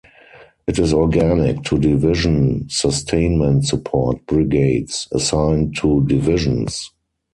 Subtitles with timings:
[0.65, 6.89] It is organic to division sustainment support brigades assigned to divisions.